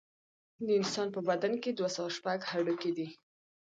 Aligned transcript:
د 0.65 0.67
انسان 0.79 1.07
په 1.15 1.19
بدن 1.29 1.53
کې 1.61 1.69
دوه 1.71 1.89
سوه 1.95 2.09
شپږ 2.17 2.39
هډوکي 2.51 2.91
دي 2.97 3.07